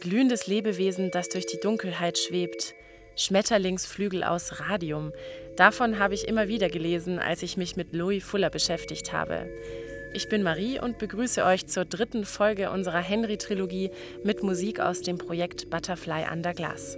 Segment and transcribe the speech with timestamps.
[0.00, 2.74] Glühendes Lebewesen, das durch die Dunkelheit schwebt.
[3.16, 5.12] Schmetterlingsflügel aus Radium.
[5.56, 9.46] Davon habe ich immer wieder gelesen, als ich mich mit Louis Fuller beschäftigt habe.
[10.14, 13.90] Ich bin Marie und begrüße euch zur dritten Folge unserer Henry-Trilogie
[14.24, 16.96] mit Musik aus dem Projekt Butterfly Under Glass.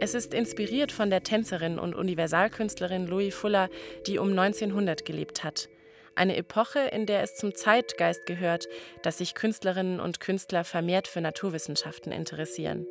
[0.00, 3.68] Es ist inspiriert von der Tänzerin und Universalkünstlerin Louis Fuller,
[4.08, 5.68] die um 1900 gelebt hat.
[6.18, 8.66] Eine Epoche, in der es zum Zeitgeist gehört,
[9.04, 12.88] dass sich Künstlerinnen und Künstler vermehrt für Naturwissenschaften interessieren.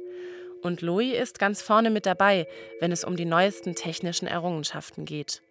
[0.62, 2.48] Und Louis ist ganz vorne mit dabei,
[2.80, 5.42] wenn es um die neuesten technischen Errungenschaften geht.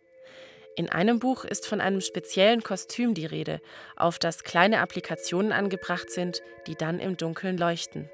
[0.75, 3.61] In einem Buch ist von einem speziellen Kostüm die Rede,
[3.95, 8.09] auf das kleine Applikationen angebracht sind, die dann im Dunkeln leuchten.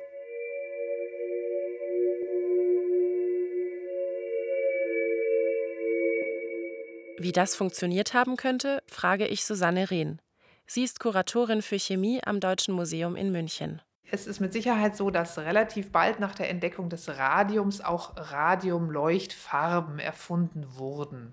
[7.23, 10.21] Wie das funktioniert haben könnte, frage ich Susanne Rehn.
[10.67, 13.81] Sie ist Kuratorin für Chemie am Deutschen Museum in München.
[14.11, 20.01] Es ist mit Sicherheit so, dass relativ bald nach der Entdeckung des Radiums auch Radiumleuchtfarben
[20.01, 21.33] erfunden wurden.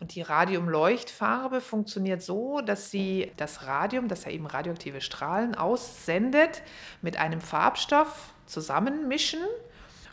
[0.00, 6.62] Und die Radiumleuchtfarbe funktioniert so, dass sie das Radium, das ja eben radioaktive Strahlen aussendet,
[7.02, 9.40] mit einem Farbstoff zusammenmischen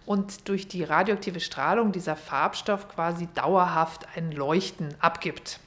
[0.09, 5.59] und durch die radioaktive Strahlung dieser Farbstoff quasi dauerhaft ein Leuchten abgibt.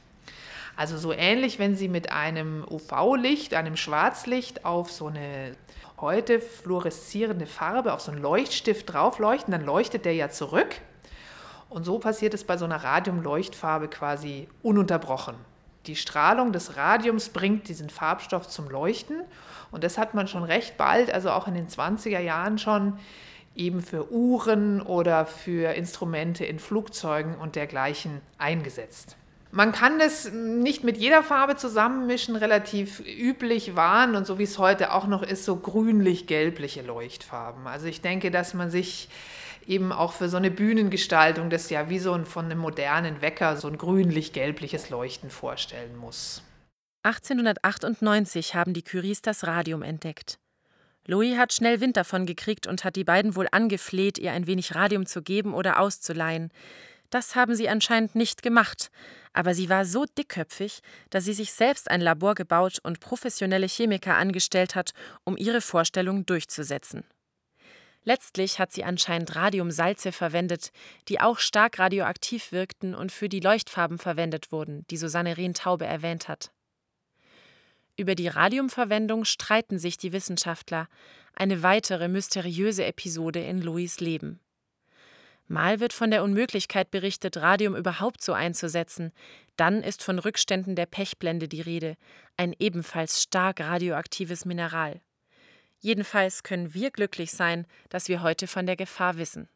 [0.74, 5.54] Also so ähnlich, wenn Sie mit einem UV-Licht, einem Schwarzlicht auf so eine
[6.00, 10.74] heute fluoreszierende Farbe auf so einen Leuchtstift draufleuchten, dann leuchtet der ja zurück.
[11.68, 15.36] Und so passiert es bei so einer Radiumleuchtfarbe quasi ununterbrochen.
[15.86, 19.22] Die Strahlung des Radiums bringt diesen Farbstoff zum Leuchten
[19.70, 22.98] und das hat man schon recht bald, also auch in den 20er Jahren schon,
[23.55, 29.17] eben für Uhren oder für Instrumente in Flugzeugen und dergleichen eingesetzt.
[29.55, 32.36] Man kann das nicht mit jeder Farbe zusammenmischen.
[32.36, 37.66] Relativ üblich waren und so wie es heute auch noch ist, so grünlich-gelbliche Leuchtfarben.
[37.66, 39.10] Also ich denke, dass man sich
[39.66, 43.59] eben auch für so eine Bühnengestaltung das ja wie so ein von einem modernen Wecker
[43.59, 46.43] so ein grünlich-gelbliches Leuchten vorstellen muss.
[47.05, 50.38] 1898 haben die Curies das Radium entdeckt.
[51.06, 54.74] Louis hat schnell Wind davon gekriegt und hat die beiden wohl angefleht, ihr ein wenig
[54.74, 56.50] Radium zu geben oder auszuleihen.
[57.10, 58.90] Das haben sie anscheinend nicht gemacht,
[59.32, 60.80] aber sie war so dickköpfig,
[61.10, 64.92] dass sie sich selbst ein Labor gebaut und professionelle Chemiker angestellt hat,
[65.24, 67.04] um ihre Vorstellung durchzusetzen.
[68.04, 70.72] Letztlich hat sie anscheinend Radiumsalze verwendet,
[71.08, 76.28] die auch stark radioaktiv wirkten und für die Leuchtfarben verwendet wurden, die Susanne Rehn-Taube erwähnt
[76.28, 76.50] hat.
[77.97, 80.88] Über die Radiumverwendung streiten sich die Wissenschaftler,
[81.34, 84.41] eine weitere mysteriöse Episode in Louis Leben.
[85.47, 89.12] Mal wird von der Unmöglichkeit berichtet, Radium überhaupt so einzusetzen,
[89.56, 91.97] dann ist von Rückständen der Pechblende die Rede,
[92.38, 95.02] ein ebenfalls stark radioaktives Mineral.
[95.78, 99.48] Jedenfalls können wir glücklich sein, dass wir heute von der Gefahr wissen.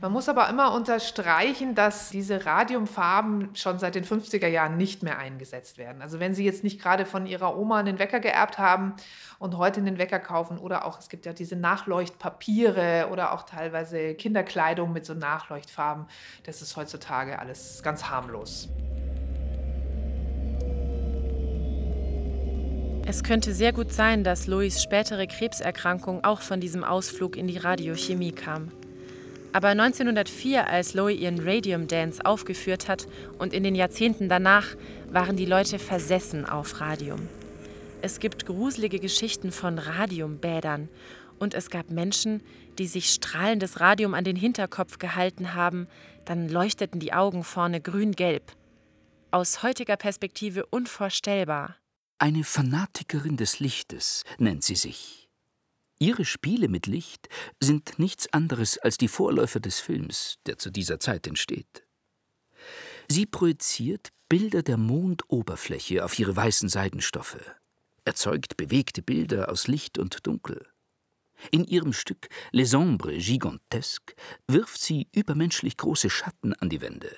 [0.00, 5.18] Man muss aber immer unterstreichen, dass diese Radiumfarben schon seit den 50er Jahren nicht mehr
[5.18, 6.02] eingesetzt werden.
[6.02, 8.94] Also wenn Sie jetzt nicht gerade von Ihrer Oma einen Wecker geerbt haben
[9.38, 14.14] und heute einen Wecker kaufen oder auch, es gibt ja diese Nachleuchtpapiere oder auch teilweise
[14.14, 16.06] Kinderkleidung mit so Nachleuchtfarben,
[16.44, 18.68] das ist heutzutage alles ganz harmlos.
[23.06, 27.58] Es könnte sehr gut sein, dass Louis spätere Krebserkrankung auch von diesem Ausflug in die
[27.58, 28.72] Radiochemie kam.
[29.52, 33.06] Aber 1904, als Loie ihren Radium Dance aufgeführt hat
[33.38, 34.68] und in den Jahrzehnten danach,
[35.10, 37.28] waren die Leute versessen auf Radium.
[38.00, 40.88] Es gibt gruselige Geschichten von Radiumbädern
[41.38, 42.42] und es gab Menschen,
[42.78, 45.86] die sich strahlendes Radium an den Hinterkopf gehalten haben,
[46.24, 48.52] dann leuchteten die Augen vorne grün-gelb.
[49.30, 51.76] Aus heutiger Perspektive unvorstellbar.
[52.18, 55.21] Eine Fanatikerin des Lichtes nennt sie sich.
[56.02, 57.28] Ihre Spiele mit Licht
[57.60, 61.86] sind nichts anderes als die Vorläufer des Films, der zu dieser Zeit entsteht.
[63.08, 67.38] Sie projiziert Bilder der Mondoberfläche auf ihre weißen Seidenstoffe,
[68.04, 70.66] erzeugt bewegte Bilder aus Licht und Dunkel.
[71.52, 74.16] In ihrem Stück Les Ombres Gigantesques
[74.48, 77.14] wirft sie übermenschlich große Schatten an die Wände.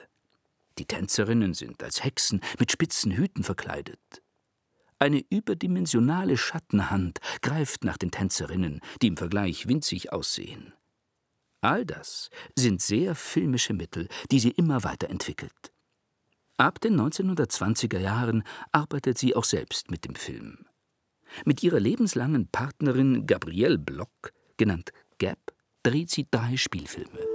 [0.77, 4.24] Die Tänzerinnen sind als Hexen mit spitzen Hüten verkleidet.
[4.99, 10.73] Eine überdimensionale Schattenhand greift nach den Tänzerinnen, die im Vergleich winzig aussehen.
[11.61, 15.73] All das sind sehr filmische Mittel, die sie immer weiterentwickelt.
[16.57, 20.67] Ab den 1920er Jahren arbeitet sie auch selbst mit dem Film.
[21.45, 27.34] Mit ihrer lebenslangen Partnerin Gabrielle Block, genannt Gap, dreht sie drei Spielfilme.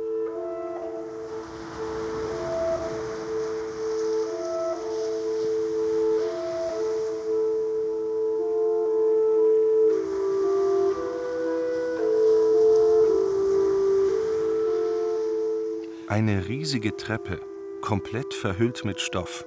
[16.09, 17.39] Eine riesige Treppe,
[17.81, 19.45] komplett verhüllt mit Stoff.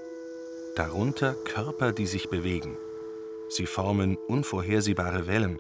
[0.77, 2.79] Darunter Körper, die sich bewegen.
[3.49, 5.59] Sie formen unvorhersehbare Wellen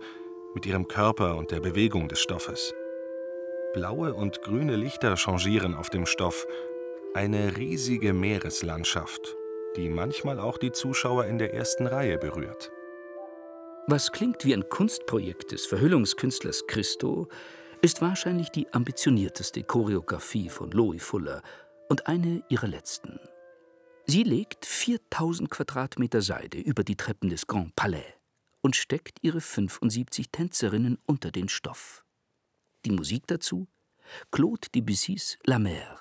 [0.55, 2.73] mit ihrem Körper und der Bewegung des Stoffes.
[3.75, 6.47] Blaue und grüne Lichter changieren auf dem Stoff.
[7.15, 9.37] Eine riesige Meereslandschaft,
[9.75, 12.71] die manchmal auch die Zuschauer in der ersten Reihe berührt.
[13.89, 17.27] Was klingt wie ein Kunstprojekt des Verhüllungskünstlers Christo,
[17.83, 21.43] ist wahrscheinlich die ambitionierteste Choreografie von Louis Fuller
[21.89, 23.19] und eine ihrer letzten.
[24.07, 28.15] Sie legt 4000 Quadratmeter Seide über die Treppen des Grand Palais
[28.61, 32.05] und steckt ihre 75 Tänzerinnen unter den Stoff.
[32.85, 33.67] Die Musik dazu?
[34.31, 36.01] Claude Debussys La Mer.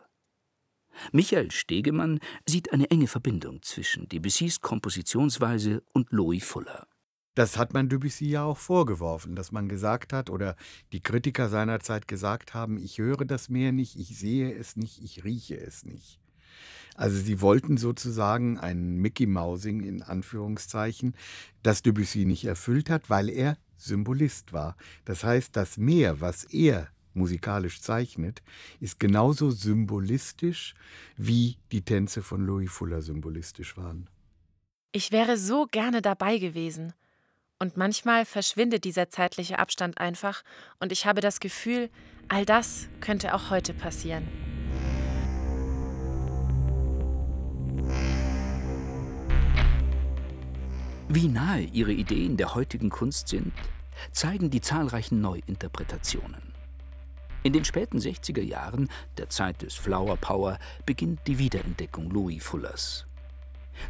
[1.12, 6.88] Michael Stegemann sieht eine enge Verbindung zwischen Debussys Kompositionsweise und Louis Fuller.
[7.34, 10.58] Das hat man Debussy ja auch vorgeworfen, dass man gesagt hat oder
[10.92, 15.24] die Kritiker seinerzeit gesagt haben, ich höre das Meer nicht, ich sehe es nicht, ich
[15.24, 16.20] rieche es nicht.
[16.96, 21.16] Also sie wollten sozusagen ein Mickey Mousing in Anführungszeichen,
[21.64, 24.76] das Debussy nicht erfüllt hat, weil er Symbolist war.
[25.06, 28.42] Das heißt, das Meer, was er musikalisch zeichnet,
[28.80, 30.76] ist genauso symbolistisch,
[31.16, 34.10] wie die Tänze von Louis Fuller symbolistisch waren.
[34.92, 36.94] Ich wäre so gerne dabei gewesen.
[37.62, 40.42] Und manchmal verschwindet dieser zeitliche Abstand einfach
[40.80, 41.92] und ich habe das Gefühl,
[42.28, 44.28] all das könnte auch heute passieren.
[51.08, 53.54] Wie nahe ihre Ideen der heutigen Kunst sind,
[54.12, 56.42] zeigen die zahlreichen Neuinterpretationen.
[57.44, 63.06] In den späten 60er Jahren, der Zeit des Flower Power, beginnt die Wiederentdeckung Louis Fullers.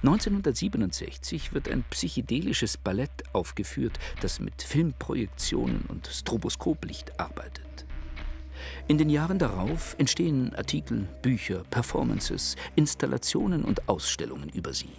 [0.03, 7.85] 1967 wird ein psychedelisches Ballett aufgeführt, das mit Filmprojektionen und Stroboskoplicht arbeitet.
[8.87, 14.89] In den Jahren darauf entstehen Artikel, Bücher, Performances, Installationen und Ausstellungen über sie.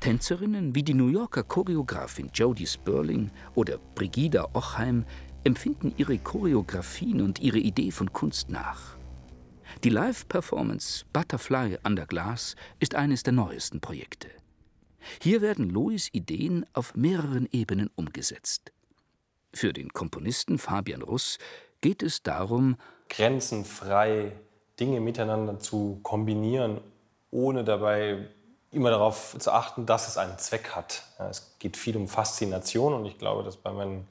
[0.00, 5.04] Tänzerinnen wie die New Yorker Choreografin Jodie Sperling oder Brigida Ochheim
[5.42, 8.96] empfinden ihre Choreografien und ihre Idee von Kunst nach.
[9.84, 14.28] Die Live-Performance Butterfly Under Glass ist eines der neuesten Projekte.
[15.20, 18.72] Hier werden Louis Ideen auf mehreren Ebenen umgesetzt.
[19.52, 21.36] Für den Komponisten Fabian Russ
[21.82, 22.78] geht es darum,
[23.10, 24.32] grenzenfrei
[24.80, 26.80] Dinge miteinander zu kombinieren,
[27.30, 28.26] ohne dabei
[28.70, 31.02] immer darauf zu achten, dass es einen Zweck hat.
[31.18, 34.08] Es geht viel um Faszination und ich glaube, dass bei meinen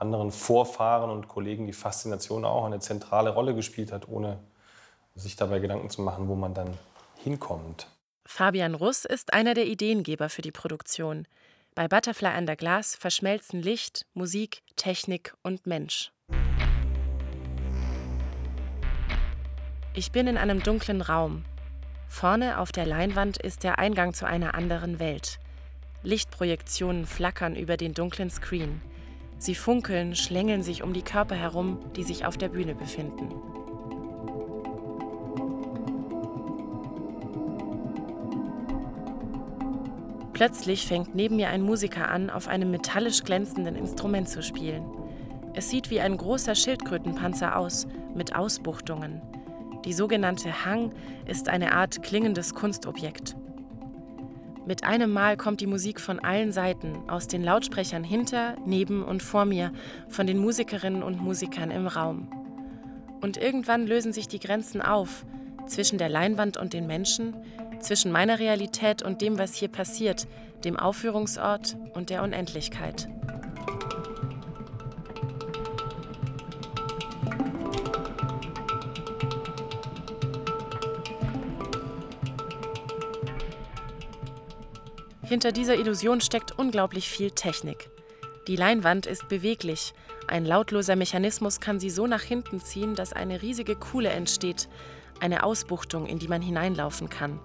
[0.00, 4.40] anderen Vorfahren und Kollegen die Faszination auch eine zentrale Rolle gespielt hat, ohne
[5.14, 6.78] sich dabei Gedanken zu machen, wo man dann
[7.22, 7.86] hinkommt.
[8.24, 11.26] Fabian Russ ist einer der Ideengeber für die Produktion.
[11.74, 16.12] Bei Butterfly Under Glass verschmelzen Licht, Musik, Technik und Mensch.
[19.94, 21.44] Ich bin in einem dunklen Raum,
[22.12, 25.38] Vorne auf der Leinwand ist der Eingang zu einer anderen Welt.
[26.02, 28.82] Lichtprojektionen flackern über den dunklen Screen.
[29.38, 33.32] Sie funkeln, schlängeln sich um die Körper herum, die sich auf der Bühne befinden.
[40.32, 44.84] Plötzlich fängt neben mir ein Musiker an, auf einem metallisch glänzenden Instrument zu spielen.
[45.54, 49.20] Es sieht wie ein großer Schildkrötenpanzer aus, mit Ausbuchtungen.
[49.84, 50.92] Die sogenannte Hang
[51.26, 53.36] ist eine Art klingendes Kunstobjekt.
[54.64, 59.22] Mit einem Mal kommt die Musik von allen Seiten, aus den Lautsprechern hinter, neben und
[59.22, 59.72] vor mir,
[60.08, 62.28] von den Musikerinnen und Musikern im Raum.
[63.20, 65.26] Und irgendwann lösen sich die Grenzen auf,
[65.66, 67.34] zwischen der Leinwand und den Menschen,
[67.82, 70.26] zwischen meiner Realität und dem, was hier passiert,
[70.64, 73.08] dem Aufführungsort und der Unendlichkeit.
[85.32, 87.88] Hinter dieser Illusion steckt unglaublich viel Technik.
[88.48, 89.94] Die Leinwand ist beweglich.
[90.28, 94.68] Ein lautloser Mechanismus kann sie so nach hinten ziehen, dass eine riesige Kuhle entsteht,
[95.20, 97.40] eine Ausbuchtung, in die man hineinlaufen kann.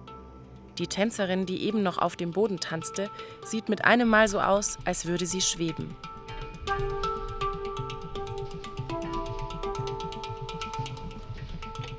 [0.78, 3.10] Die Tänzerin, die eben noch auf dem Boden tanzte,
[3.44, 5.96] sieht mit einem Mal so aus, als würde sie schweben.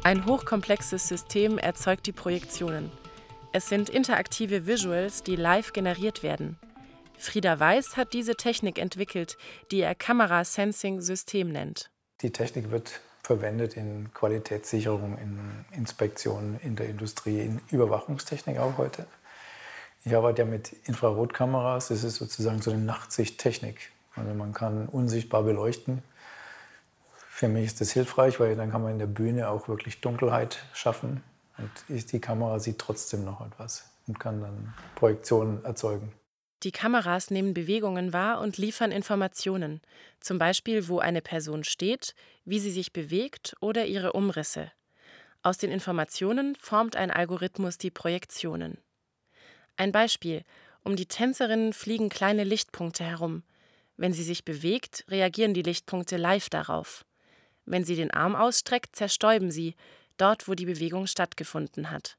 [0.04, 2.90] Ein hochkomplexes System erzeugt die Projektionen.
[3.52, 6.58] Es sind interaktive Visuals, die live generiert werden.
[7.18, 9.38] Frieda Weiß hat diese Technik entwickelt,
[9.72, 11.92] die er Kamera-Sensing-System nennt.
[12.22, 19.06] Die Technik wird verwendet in Qualitätssicherung, in Inspektionen in der Industrie, in Überwachungstechnik auch heute.
[20.04, 23.92] Ich arbeite ja mit Infrarotkameras, das ist sozusagen so eine Nachtsichttechnik.
[24.16, 26.02] Also man kann unsichtbar beleuchten
[27.30, 30.66] Für mich ist das hilfreich, weil dann kann man in der Bühne auch wirklich Dunkelheit
[30.74, 31.22] schaffen
[31.60, 31.70] und
[32.12, 36.12] die Kamera sieht trotzdem noch etwas und kann dann Projektionen erzeugen.
[36.64, 39.82] Die Kameras nehmen Bewegungen wahr und liefern Informationen,
[40.20, 44.72] zum Beispiel, wo eine Person steht, wie sie sich bewegt oder ihre Umrisse.
[45.42, 48.78] Aus den Informationen formt ein Algorithmus die Projektionen.
[49.78, 50.44] Ein Beispiel:
[50.84, 53.44] Um die Tänzerin fliegen kleine Lichtpunkte herum.
[53.96, 57.06] Wenn sie sich bewegt, reagieren die Lichtpunkte live darauf.
[57.66, 59.76] Wenn sie den Arm ausstreckt, zerstäuben sie,
[60.18, 62.19] dort wo die Bewegung stattgefunden hat.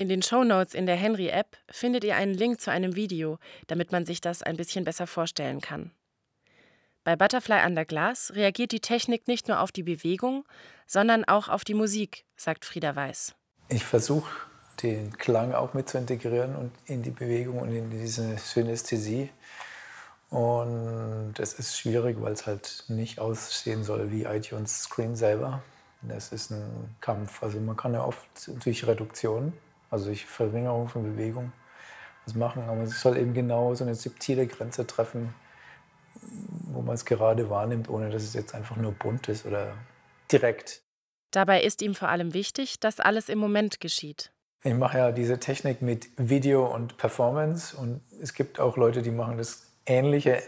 [0.00, 4.06] In den Shownotes in der Henry-App findet ihr einen Link zu einem Video, damit man
[4.06, 5.90] sich das ein bisschen besser vorstellen kann.
[7.02, 10.44] Bei Butterfly Under Glass reagiert die Technik nicht nur auf die Bewegung,
[10.86, 13.34] sondern auch auf die Musik, sagt Frieda Weiß.
[13.70, 14.30] Ich versuche
[14.84, 19.30] den Klang auch mit zu integrieren und in die Bewegung und in diese Synästhesie.
[20.30, 25.60] Und das ist schwierig, weil es halt nicht aussehen soll wie iTunes Screen selber.
[26.02, 27.42] Das ist ein Kampf.
[27.42, 28.28] Also man kann ja oft
[28.64, 29.52] durch Reduktion
[29.90, 31.52] also durch Verringerung von Bewegung
[32.24, 32.62] was machen.
[32.68, 35.34] Aber es soll eben genau so eine subtile Grenze treffen,
[36.72, 39.74] wo man es gerade wahrnimmt, ohne dass es jetzt einfach nur bunt ist oder
[40.30, 40.82] direkt.
[41.30, 44.32] Dabei ist ihm vor allem wichtig, dass alles im Moment geschieht.
[44.64, 49.10] Ich mache ja diese Technik mit Video und Performance und es gibt auch Leute, die
[49.10, 50.42] machen das ähnliche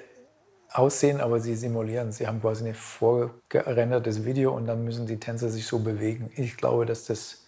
[0.72, 2.12] Aussehen, aber sie simulieren.
[2.12, 6.30] Sie haben quasi ein vorgerendertes Video und dann müssen die Tänzer sich so bewegen.
[6.36, 7.44] Ich glaube, dass das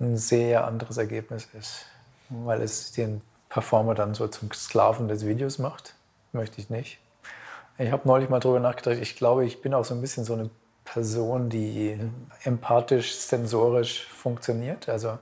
[0.00, 1.86] ein sehr anderes Ergebnis ist,
[2.30, 5.94] weil es den Performer dann so zum Sklaven des Videos macht.
[6.32, 6.98] Möchte ich nicht.
[7.78, 10.34] Ich habe neulich mal darüber nachgedacht, ich glaube, ich bin auch so ein bisschen so
[10.34, 10.50] eine
[10.84, 11.98] Person, die
[12.44, 15.18] empathisch, sensorisch funktioniert, also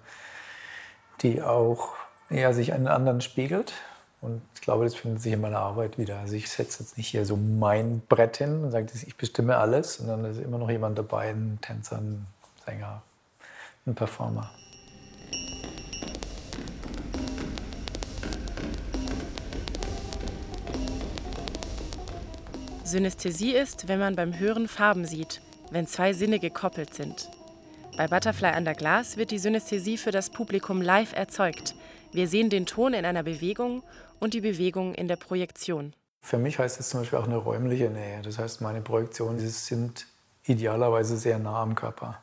[1.22, 1.94] die auch
[2.30, 3.72] eher sich einen anderen spiegelt.
[4.20, 6.18] Und ich glaube, das findet sich in meiner Arbeit wieder.
[6.18, 9.94] Also ich setze jetzt nicht hier so mein Brett hin und sage, ich bestimme alles,
[9.94, 12.26] sondern es ist immer noch jemand dabei, ein Tänzer, ein
[12.64, 13.02] Sänger,
[13.86, 14.50] ein Performer.
[22.88, 25.40] Synästhesie ist, wenn man beim Hören Farben sieht,
[25.70, 27.30] wenn zwei Sinne gekoppelt sind.
[27.96, 31.74] Bei Butterfly Under Glass wird die Synästhesie für das Publikum live erzeugt.
[32.12, 33.82] Wir sehen den Ton in einer Bewegung
[34.18, 35.92] und die Bewegung in der Projektion.
[36.20, 38.22] Für mich heißt es zum Beispiel auch eine räumliche Nähe.
[38.22, 40.06] Das heißt, meine Projektionen sind
[40.44, 42.22] idealerweise sehr nah am Körper.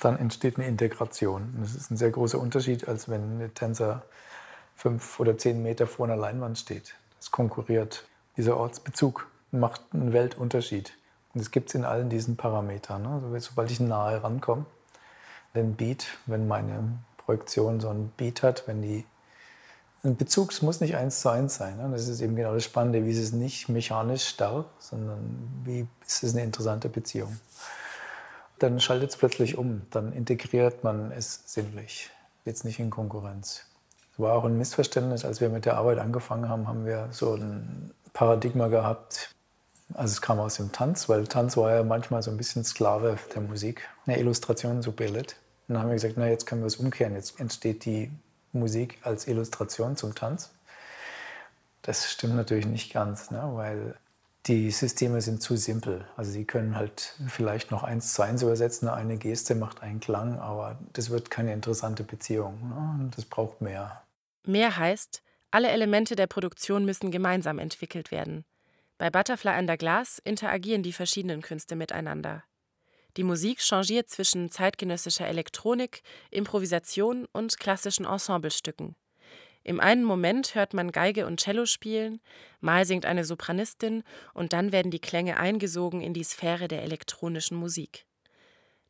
[0.00, 1.54] Dann entsteht eine Integration.
[1.60, 4.04] Das ist ein sehr großer Unterschied, als wenn ein Tänzer
[4.74, 6.94] fünf oder zehn Meter vor einer Leinwand steht.
[7.18, 8.06] Das konkurriert.
[8.36, 10.92] Dieser Ortsbezug macht einen Weltunterschied.
[11.32, 13.02] Und das gibt es in allen diesen Parametern.
[13.02, 13.08] Ne?
[13.14, 14.66] Also, sobald ich nahe rankomme,
[15.54, 19.04] den Beat, wenn meine Projektion so einen Beat hat, wenn die
[20.04, 21.78] ein Bezug, es muss nicht eins zu eins sein.
[21.78, 21.88] Ne?
[21.90, 26.22] Das ist eben genau das Spannende, wie ist es nicht mechanisch starr, sondern wie ist
[26.22, 27.38] es eine interessante Beziehung.
[28.58, 32.10] Dann schaltet es plötzlich um, dann integriert man es sinnlich,
[32.44, 33.66] jetzt nicht in Konkurrenz.
[34.12, 37.34] Es war auch ein Missverständnis, als wir mit der Arbeit angefangen haben, haben wir so
[37.34, 39.33] ein Paradigma gehabt,
[39.92, 43.18] also es kam aus dem Tanz, weil Tanz war ja manchmal so ein bisschen Sklave
[43.34, 43.88] der Musik.
[44.06, 45.36] Eine Illustration so Billet.
[45.68, 47.14] Und dann haben wir gesagt, na jetzt können wir es umkehren.
[47.14, 48.10] Jetzt entsteht die
[48.52, 50.50] Musik als Illustration zum Tanz.
[51.82, 53.42] Das stimmt natürlich nicht ganz, ne?
[53.52, 53.94] weil
[54.46, 56.06] die Systeme sind zu simpel.
[56.16, 60.38] Also sie können halt vielleicht noch eins zu eins übersetzen, eine Geste macht einen Klang,
[60.38, 62.68] aber das wird keine interessante Beziehung.
[62.68, 63.10] Ne?
[63.16, 64.02] Das braucht mehr.
[64.46, 68.44] Mehr heißt, alle Elemente der Produktion müssen gemeinsam entwickelt werden.
[69.04, 72.42] Bei Butterfly Under Glass interagieren die verschiedenen Künste miteinander.
[73.18, 78.96] Die Musik changiert zwischen zeitgenössischer Elektronik, Improvisation und klassischen Ensemblestücken.
[79.62, 82.22] Im einen Moment hört man Geige und Cello spielen,
[82.62, 87.58] mal singt eine Sopranistin und dann werden die Klänge eingesogen in die Sphäre der elektronischen
[87.58, 88.06] Musik.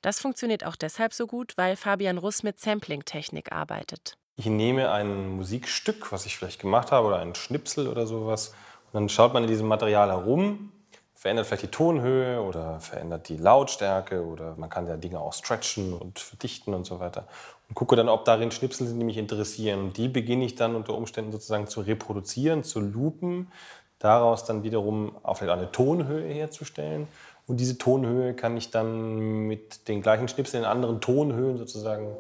[0.01, 4.17] Das funktioniert auch deshalb so gut, weil Fabian Russ mit Sampling-Technik arbeitet.
[4.37, 8.53] Ich nehme ein Musikstück, was ich vielleicht gemacht habe, oder einen Schnipsel oder sowas,
[8.95, 10.71] dann schaut man in diesem Material herum,
[11.15, 15.93] verändert vielleicht die Tonhöhe oder verändert die Lautstärke oder man kann ja Dinge auch stretchen
[15.93, 17.27] und verdichten und so weiter.
[17.69, 19.81] Und gucke dann, ob darin Schnipsel sind, die mich interessieren.
[19.81, 23.51] Und die beginne ich dann unter Umständen sozusagen zu reproduzieren, zu loopen,
[23.99, 27.09] daraus dann wiederum auch vielleicht eine Tonhöhe herzustellen.
[27.49, 32.15] Und diese Tonhöhe kann ich dann mit den gleichen Schnipseln in anderen Tonhöhen sozusagen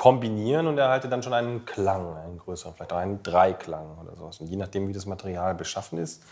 [0.00, 4.40] kombinieren und erhalte dann schon einen Klang, einen größeren, vielleicht auch einen Dreiklang oder sowas.
[4.40, 6.22] Und je nachdem, wie das Material beschaffen ist,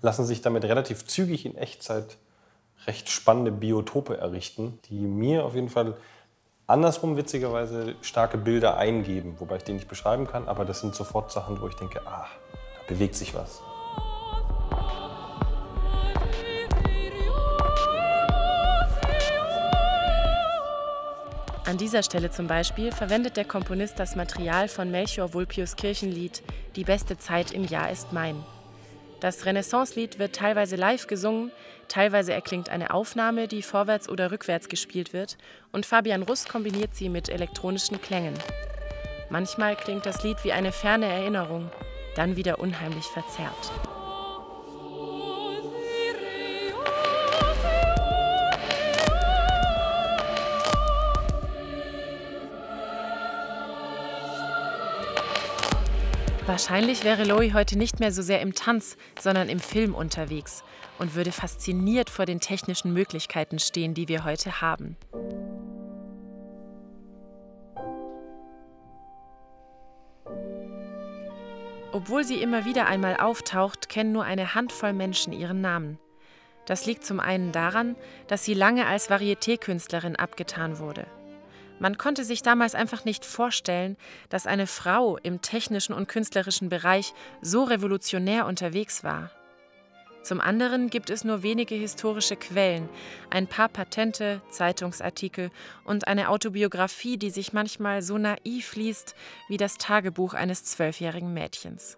[0.00, 2.18] lassen sich damit relativ zügig in Echtzeit
[2.86, 5.96] recht spannende Biotope errichten, die mir auf jeden Fall
[6.68, 11.32] andersrum witzigerweise starke Bilder eingeben, wobei ich die nicht beschreiben kann, aber das sind sofort
[11.32, 13.60] Sachen, wo ich denke, ah, da bewegt sich was.
[21.66, 26.44] An dieser Stelle zum Beispiel verwendet der Komponist das Material von Melchior Vulpius Kirchenlied
[26.76, 28.36] Die beste Zeit im Jahr ist mein.
[29.18, 31.50] Das Renaissance-Lied wird teilweise live gesungen,
[31.88, 35.38] teilweise erklingt eine Aufnahme, die vorwärts oder rückwärts gespielt wird,
[35.72, 38.34] und Fabian Russ kombiniert sie mit elektronischen Klängen.
[39.28, 41.68] Manchmal klingt das Lied wie eine ferne Erinnerung,
[42.14, 43.72] dann wieder unheimlich verzerrt.
[56.46, 60.62] Wahrscheinlich wäre Loey heute nicht mehr so sehr im Tanz, sondern im Film unterwegs
[61.00, 64.96] und würde fasziniert vor den technischen Möglichkeiten stehen, die wir heute haben.
[71.90, 75.98] Obwohl sie immer wieder einmal auftaucht, kennen nur eine Handvoll Menschen ihren Namen.
[76.66, 77.96] Das liegt zum einen daran,
[78.28, 81.06] dass sie lange als Varieté-Künstlerin abgetan wurde.
[81.78, 83.96] Man konnte sich damals einfach nicht vorstellen,
[84.28, 89.30] dass eine Frau im technischen und künstlerischen Bereich so revolutionär unterwegs war.
[90.22, 92.88] Zum anderen gibt es nur wenige historische Quellen,
[93.30, 95.50] ein paar Patente, Zeitungsartikel
[95.84, 99.14] und eine Autobiografie, die sich manchmal so naiv liest
[99.46, 101.96] wie das Tagebuch eines zwölfjährigen Mädchens.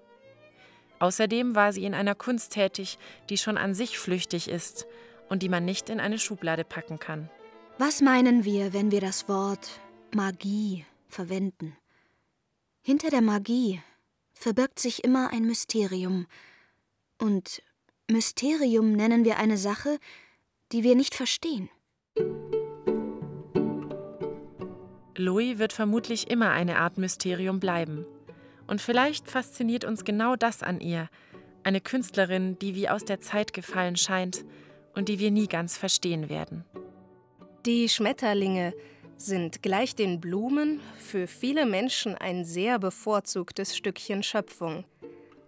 [0.99, 2.99] Außerdem war sie in einer Kunst tätig,
[3.30, 4.87] die schon an sich flüchtig ist
[5.30, 7.30] und die man nicht in eine Schublade packen kann.
[7.80, 9.78] Was meinen wir, wenn wir das Wort
[10.12, 11.76] Magie verwenden?
[12.80, 13.80] Hinter der Magie
[14.32, 16.26] verbirgt sich immer ein Mysterium.
[17.20, 17.62] Und
[18.11, 20.00] Mysterium nennen wir eine Sache,
[20.73, 21.70] die wir nicht verstehen.
[25.16, 28.04] Louis wird vermutlich immer eine Art Mysterium bleiben.
[28.66, 31.09] Und vielleicht fasziniert uns genau das an ihr,
[31.62, 34.44] eine Künstlerin, die wie aus der Zeit gefallen scheint
[34.96, 36.64] und die wir nie ganz verstehen werden.
[37.68, 38.72] Die Schmetterlinge
[39.18, 44.87] sind gleich den Blumen für viele Menschen ein sehr bevorzugtes Stückchen Schöpfung.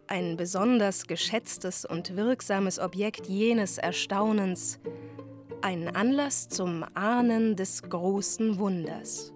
[0.06, 4.80] Ein besonders geschätztes und wirksames Objekt jenes Erstaunens.
[5.62, 9.32] Ein Anlass zum Ahnen des großen Wunders.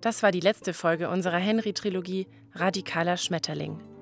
[0.00, 3.95] Das war die letzte Folge unserer Henry-Trilogie Radikaler Schmetterling.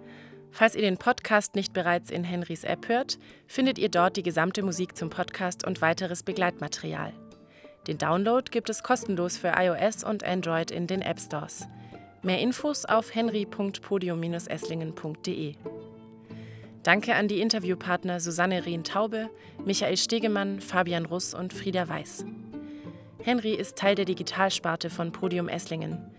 [0.55, 4.63] Falls ihr den Podcast nicht bereits in Henrys App hört, findet ihr dort die gesamte
[4.63, 7.13] Musik zum Podcast und weiteres Begleitmaterial.
[7.89, 11.67] Den Download gibt es kostenlos für iOS und Android in den App Stores.
[12.23, 15.57] Mehr Infos auf henry.podium-esslingen.de.
[16.85, 19.31] Danke an die Interviewpartner Susanne Rehn-Taube,
[19.65, 22.25] Michael Stegemann, Fabian Russ und Frieda Weiß.
[23.25, 26.14] Henry ist Teil der Digitalsparte von Podium Esslingen.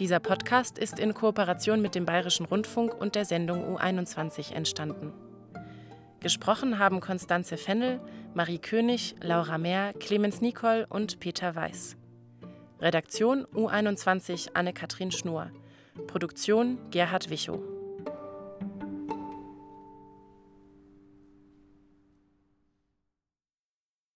[0.00, 5.12] Dieser Podcast ist in Kooperation mit dem Bayerischen Rundfunk und der Sendung U21 entstanden.
[6.20, 8.00] Gesprochen haben Konstanze Fennel,
[8.32, 11.98] Marie König, Laura Mehr, Clemens Nicol und Peter Weiß.
[12.80, 15.50] Redaktion U21 Anne-Kathrin Schnur.
[16.06, 17.60] Produktion Gerhard Wichow.